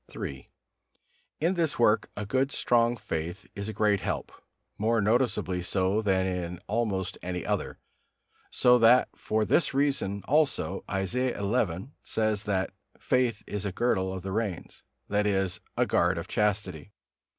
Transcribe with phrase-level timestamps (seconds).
[0.19, 0.49] III.
[1.39, 4.31] In this work a good strong faith is a great help,
[4.79, 7.77] more noticeably so than in almost any other;
[8.49, 11.89] so that for this reason also Isaiah xi.
[12.01, 16.93] says that "faith is a girdle of the reins," that is, a guard of chastity.